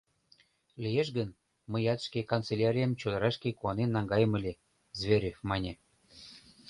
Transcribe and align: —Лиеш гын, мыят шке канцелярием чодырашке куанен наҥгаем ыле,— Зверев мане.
—Лиеш 0.83 1.07
гын, 1.17 1.29
мыят 1.71 1.99
шке 2.07 2.21
канцелярием 2.31 2.91
чодырашке 2.99 3.49
куанен 3.57 3.89
наҥгаем 3.95 4.31
ыле,— 4.39 4.53
Зверев 4.99 5.37
мане. 5.49 5.73